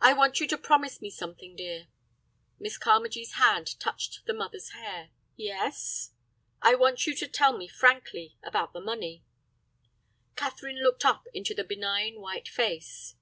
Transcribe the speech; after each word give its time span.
"I 0.00 0.14
want 0.14 0.40
you 0.40 0.46
to 0.46 0.56
promise 0.56 1.02
me 1.02 1.10
something, 1.10 1.54
dear." 1.54 1.88
Miss 2.58 2.78
Carmagee's 2.78 3.32
hand 3.32 3.78
touched 3.78 4.24
the 4.24 4.32
mother's 4.32 4.70
hair. 4.70 5.10
"Yes?" 5.36 6.12
"I 6.62 6.74
want 6.74 7.06
you 7.06 7.14
to 7.16 7.28
tell 7.28 7.54
me 7.58 7.68
frankly—about 7.68 8.72
the 8.72 8.80
money." 8.80 9.22
Catherine 10.36 10.82
looked 10.82 11.04
up 11.04 11.26
into 11.34 11.52
the 11.52 11.64
benign, 11.64 12.18
white 12.22 12.48
face. 12.48 13.16